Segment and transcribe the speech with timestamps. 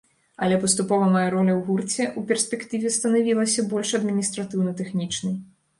[0.45, 5.35] Але паступова мая роля ў гурце ў перспектыве станавілася больш адміністратыўна-тэхнічнай.